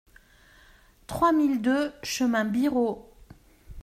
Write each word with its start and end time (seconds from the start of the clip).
trois 1.05 1.31
mille 1.31 1.61
deux 1.61 1.93
chemin 2.01 2.43
Birot 2.43 3.07